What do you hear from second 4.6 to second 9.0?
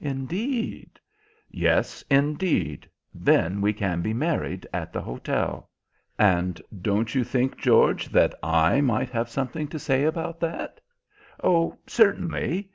at the hotel." "And don't you think, George, that I